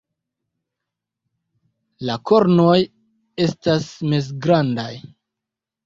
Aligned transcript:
La 2.11 2.17
kornoj 2.31 2.81
estas 3.47 3.89
mezgrandaj. 4.11 4.93